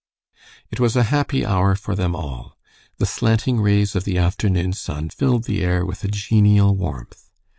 It 0.71 0.79
was 0.79 0.95
a 0.95 1.03
happy 1.13 1.45
hour 1.45 1.75
for 1.75 1.93
them 1.93 2.15
all. 2.15 2.57
The 2.97 3.05
slanting 3.05 3.59
rays 3.61 3.95
of 3.95 4.03
the 4.03 4.17
afternoon 4.17 4.73
sun 4.73 5.09
filled 5.11 5.43
the 5.43 5.61
air 5.61 5.85
with 5.85 6.03
a 6.03 6.07
genial 6.07 6.75
warmth. 6.75 7.29